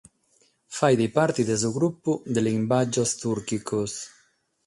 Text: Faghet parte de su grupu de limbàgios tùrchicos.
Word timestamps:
Faghet 0.77 1.11
parte 1.17 1.43
de 1.49 1.57
su 1.63 1.69
grupu 1.75 2.13
de 2.37 2.41
limbàgios 2.47 3.11
tùrchicos. 3.19 3.91